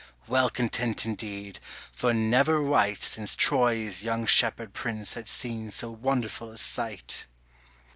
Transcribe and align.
well 0.25 0.49
content 0.49 1.05
indeed, 1.05 1.59
for 1.91 2.11
never 2.11 2.59
wight 2.63 3.03
Since 3.03 3.35
Troy's 3.35 4.01
young 4.01 4.25
shepherd 4.25 4.73
prince 4.73 5.13
had 5.13 5.29
seen 5.29 5.69
so 5.69 5.91
wonderful 5.91 6.49
a 6.49 6.57
sight. 6.57 7.27